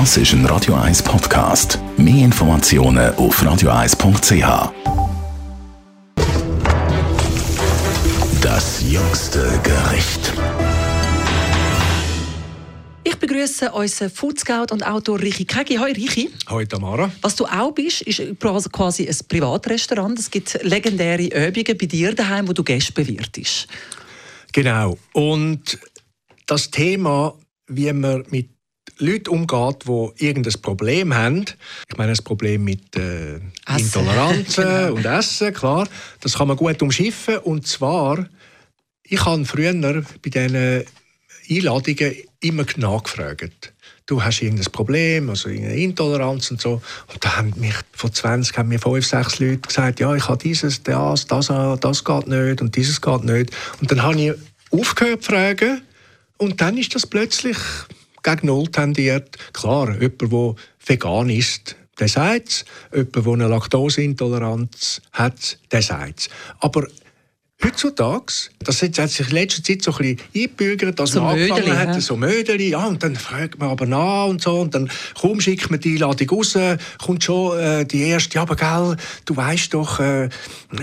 Das 0.00 0.16
ist 0.16 0.32
ein 0.32 0.44
Radio 0.46 0.74
1 0.74 1.04
Podcast. 1.04 1.78
Mehr 1.96 2.24
Informationen 2.24 3.14
auf 3.14 3.40
radio1.ch. 3.40 4.72
Das 8.42 8.82
jüngste 8.90 9.60
Gericht. 9.62 10.32
Ich 13.04 13.14
begrüße 13.14 13.70
unseren 13.70 14.10
Food 14.10 14.40
Scout 14.40 14.72
und 14.72 14.84
Autor 14.84 15.20
Richi 15.20 15.44
Kegi. 15.44 15.76
Hoi 15.76 15.92
Richi. 15.92 16.28
Hoi 16.50 16.66
Tamara. 16.66 17.12
Was 17.22 17.36
du 17.36 17.44
auch 17.44 17.70
bist, 17.70 18.02
ist 18.02 18.20
quasi 18.72 19.08
ein 19.08 19.16
Privatrestaurant. 19.28 20.18
Es 20.18 20.28
gibt 20.28 20.60
legendäre 20.64 21.22
Übungen 21.22 21.78
bei 21.78 21.86
dir 21.86 22.12
daheim, 22.16 22.48
wo 22.48 22.52
du 22.52 22.64
Gäste 22.64 22.92
bewirtest. 22.92 23.68
Genau. 24.52 24.98
Und 25.12 25.78
das 26.46 26.72
Thema, 26.72 27.38
wie 27.68 27.92
man 27.92 28.24
mit 28.30 28.53
Leuten 28.98 29.28
umgeht, 29.30 29.84
die 29.86 30.26
irgendein 30.26 30.60
Problem 30.60 31.14
haben. 31.14 31.44
Ich 31.88 31.96
meine, 31.96 32.12
das 32.12 32.22
Problem 32.22 32.64
mit 32.64 32.96
äh, 32.96 33.40
Intoleranzen 33.68 34.64
genau. 34.64 34.94
und 34.94 35.04
Essen, 35.04 35.52
klar. 35.52 35.88
Das 36.20 36.34
kann 36.38 36.48
man 36.48 36.56
gut 36.56 36.80
umschiffen. 36.82 37.38
Und 37.38 37.66
zwar, 37.66 38.28
ich 39.02 39.24
habe 39.24 39.44
früher 39.44 39.72
bei 39.74 40.30
diesen 40.30 40.84
Einladungen 41.50 42.14
immer 42.40 42.66
nachgefragt. 42.76 43.72
Du 44.06 44.22
hast 44.22 44.42
irgendein 44.42 44.70
Problem, 44.70 45.30
also 45.30 45.48
irgendeine 45.48 45.80
Intoleranz 45.80 46.50
und 46.50 46.60
so. 46.60 46.82
Und 47.12 47.24
da 47.24 47.36
haben 47.36 47.54
mich 47.56 47.74
vor 47.92 48.12
20 48.12 48.56
haben 48.58 48.68
mir 48.68 48.78
fünf, 48.78 49.06
sechs 49.06 49.38
Leute 49.38 49.58
gesagt, 49.58 49.98
ja, 49.98 50.14
ich 50.14 50.28
habe 50.28 50.42
dieses, 50.42 50.82
das, 50.82 51.26
das, 51.26 51.46
das 51.46 52.04
geht 52.04 52.26
nicht 52.26 52.60
und 52.60 52.76
dieses 52.76 53.00
geht 53.00 53.24
nicht. 53.24 53.50
Und 53.80 53.90
dann 53.90 54.02
habe 54.02 54.20
ich 54.20 54.32
aufgehört 54.70 55.22
zu 55.22 55.32
fragen 55.32 55.82
und 56.36 56.60
dann 56.60 56.76
ist 56.76 56.94
das 56.94 57.06
plötzlich 57.06 57.56
gegen 58.24 58.48
Null 58.48 58.66
tendiert. 58.66 59.36
Klar, 59.52 59.92
jemand, 60.00 60.32
der 60.32 60.54
vegan 60.84 61.30
ist, 61.30 61.76
der 62.00 62.08
sagt 62.08 62.48
es. 62.48 62.64
Jemand, 62.92 63.16
der 63.16 63.32
eine 63.32 63.48
Laktoseintoleranz 63.48 65.00
hat, 65.12 65.58
der 65.70 65.82
sagt 65.82 66.20
es. 66.20 66.28
Aber 66.58 66.88
Heutzutage, 67.64 68.50
das 68.58 68.82
hat 68.82 68.94
sich 69.10 69.26
in 69.26 69.34
letzter 69.34 69.62
Zeit 69.62 69.82
so 69.82 69.92
ein 69.92 69.96
bisschen 69.96 70.18
eingebürgert, 70.34 70.98
dass 71.00 71.12
so 71.12 71.22
man 71.22 71.34
Mödeli, 71.34 71.50
angefangen 71.52 71.78
hat, 71.78 71.94
ja. 71.94 72.00
so 72.00 72.16
Mödeli, 72.16 72.68
ja, 72.68 72.86
und 72.86 73.02
dann 73.02 73.16
fragt 73.16 73.58
man 73.58 73.70
aber 73.70 73.86
nach 73.86 74.26
und 74.26 74.42
so, 74.42 74.60
und 74.60 74.74
dann 74.74 74.90
kaum 75.18 75.40
schickt 75.40 75.70
man 75.70 75.80
die 75.80 75.92
Einladung 75.92 76.28
raus, 76.28 76.58
kommt 77.02 77.24
schon 77.24 77.58
äh, 77.58 77.86
die 77.86 78.02
erste, 78.02 78.34
ja, 78.34 78.42
aber 78.42 78.56
gell, 78.56 78.96
du 79.24 79.36
weißt 79.36 79.72
doch, 79.72 79.98
äh, 79.98 80.28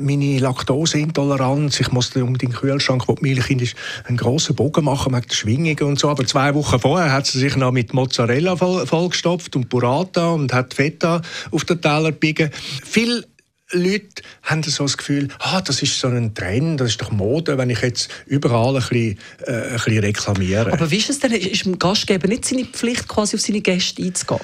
meine 0.00 0.38
Laktoseintoleranz, 0.40 1.78
ich 1.78 1.92
muss 1.92 2.14
um 2.16 2.36
den 2.38 2.52
Kühlschrank, 2.52 3.06
wo 3.06 3.14
die 3.14 3.22
Milch 3.22 3.50
in 3.50 3.60
ist, 3.60 3.76
einen 4.04 4.16
grossen 4.16 4.56
Bogen 4.56 4.84
machen 4.84 5.12
wegen 5.14 5.28
der 5.28 5.34
Schwingungen 5.34 5.82
und 5.82 5.98
so, 6.00 6.08
aber 6.08 6.26
zwei 6.26 6.54
Wochen 6.54 6.80
vorher 6.80 7.12
hat 7.12 7.26
sie 7.26 7.38
sich 7.38 7.54
noch 7.54 7.70
mit 7.70 7.94
Mozzarella 7.94 8.56
voll, 8.56 8.84
vollgestopft 8.84 9.54
und 9.54 9.68
Burrata 9.68 10.30
und 10.30 10.52
hat 10.52 10.74
Feta 10.74 11.22
auf 11.52 11.64
den 11.64 11.80
Teller 11.80 12.10
gebiegen. 12.10 12.50
Viel 12.84 13.24
Leute 13.72 14.22
haben 14.42 14.62
so 14.62 14.84
das 14.84 14.96
Gefühl, 14.96 15.28
ah, 15.38 15.60
das 15.60 15.82
ist 15.82 15.98
so 15.98 16.08
ein 16.08 16.34
Trend, 16.34 16.80
das 16.80 16.90
ist 16.90 17.02
doch 17.02 17.10
Mode, 17.10 17.56
wenn 17.58 17.70
ich 17.70 17.80
jetzt 17.80 18.10
überall 18.26 18.76
ein 18.76 18.82
bisschen, 18.82 19.18
äh, 19.46 19.52
ein 19.52 19.72
bisschen 19.74 19.98
reklamiere. 19.98 20.72
Aber 20.72 20.90
wie 20.90 20.98
ist 20.98 21.10
es 21.10 21.18
denn, 21.18 21.32
ist 21.32 21.64
dem 21.64 21.78
Gastgeber 21.78 22.28
nicht 22.28 22.44
seine 22.44 22.64
Pflicht, 22.64 23.08
quasi 23.08 23.36
auf 23.36 23.42
seine 23.42 23.60
Gäste 23.60 24.02
einzugehen? 24.02 24.40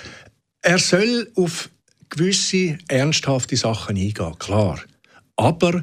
Er 0.62 0.78
soll 0.78 1.30
auf 1.36 1.70
gewisse 2.08 2.78
ernsthafte 2.88 3.56
Sachen 3.56 3.96
eingehen, 3.96 4.38
klar. 4.38 4.80
Aber 5.36 5.82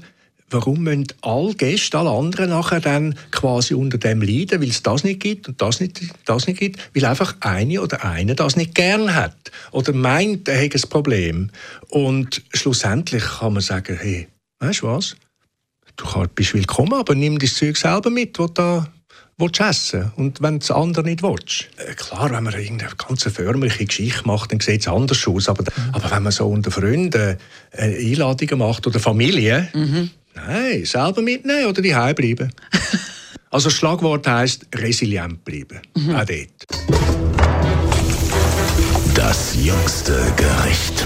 warum 0.49 0.83
müssen 0.83 1.07
alle 1.21 1.53
Gäste, 1.53 1.97
alle 1.97 2.09
anderen 2.09 2.49
nachher 2.49 2.79
dann 2.79 3.15
quasi 3.31 3.73
unter 3.73 3.97
dem 3.97 4.21
leiden, 4.21 4.61
weil 4.61 4.69
es 4.69 4.83
das 4.83 5.03
nicht 5.03 5.19
gibt 5.19 5.47
und 5.47 5.61
das 5.61 5.79
nicht, 5.79 6.01
das 6.25 6.47
nicht 6.47 6.59
gibt, 6.59 6.79
weil 6.95 7.05
einfach 7.05 7.35
eine 7.41 7.81
oder 7.81 8.05
eine 8.05 8.35
das 8.35 8.55
nicht 8.55 8.75
gern 8.75 9.13
hat 9.13 9.35
oder 9.71 9.93
meint, 9.93 10.47
er 10.47 10.57
hätte 10.57 10.77
ein 10.77 10.89
Problem. 10.89 11.49
Und 11.89 12.41
schlussendlich 12.53 13.23
kann 13.23 13.53
man 13.53 13.61
sagen, 13.61 13.97
hey, 13.99 14.27
weißt 14.59 14.81
du 14.81 14.87
was, 14.87 15.15
du 15.97 16.05
bist 16.33 16.53
willkommen, 16.53 16.93
aber 16.93 17.15
nimm 17.15 17.39
das 17.39 17.55
Zeug 17.55 17.75
selber 17.75 18.09
mit, 18.09 18.39
was 18.39 18.53
da 18.53 18.87
willst 19.37 19.59
essen 19.59 20.11
und 20.15 20.41
wenn 20.41 20.59
das 20.59 20.71
andere 20.71 21.03
nicht 21.03 21.21
willst. 21.21 21.67
Äh, 21.77 21.93
klar, 21.93 22.31
wenn 22.31 22.43
man 22.43 22.53
irgendeine 22.53 22.91
ganz 22.95 23.23
förmliche 23.23 23.85
Geschichte 23.85 24.25
macht, 24.25 24.51
dann 24.51 24.59
sieht 24.59 24.81
es 24.81 24.87
anders 24.87 25.27
aus. 25.27 25.47
Aber, 25.47 25.63
mhm. 25.63 25.93
aber 25.93 26.11
wenn 26.11 26.23
man 26.23 26.31
so 26.31 26.47
unter 26.47 26.71
Freunden 26.71 27.37
äh, 27.71 28.11
Einladungen 28.11 28.57
macht 28.57 28.87
oder 28.87 28.99
Familie, 28.99 29.69
mhm. 29.73 30.09
Nein, 30.47 30.85
selber 30.85 31.21
mitnehmen 31.21 31.65
oder 31.65 31.81
die 31.81 31.93
bleiben. 32.13 32.51
also 33.51 33.69
das 33.69 33.73
Schlagwort 33.73 34.27
heisst 34.27 34.65
resilient 34.75 35.43
bleiben. 35.43 35.79
Mhm. 35.95 36.15
Auch 36.15 36.25
dort. 36.25 36.65
Das 39.15 39.55
jüngste 39.55 40.13
Gericht. 40.37 41.05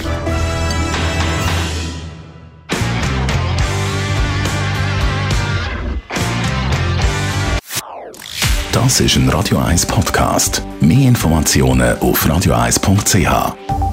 Das 8.71 9.01
ist 9.01 9.15
ein 9.17 9.27
Radio 9.29 9.57
1 9.57 9.85
Podcast. 9.85 10.63
Mehr 10.79 11.09
Informationen 11.09 11.97
auf 11.99 12.25
radio1.ch. 12.25 13.90